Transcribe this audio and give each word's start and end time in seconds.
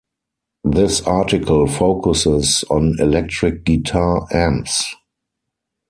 This 0.63 1.01
article 1.01 1.67
focuses 1.67 2.63
on 2.71 2.95
electric 2.97 3.63
guitar 3.65 4.27
amps. 4.33 4.95